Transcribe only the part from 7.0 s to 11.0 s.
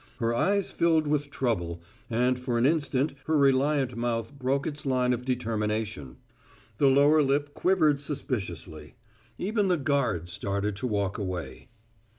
lip quivered suspiciously. Even the guard started to